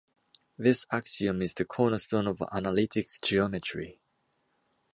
This 0.57 0.87
axiom 0.91 1.43
is 1.43 1.53
the 1.53 1.63
cornerstone 1.65 2.25
of 2.25 2.41
analytic 2.51 3.07
geometry. 3.21 4.01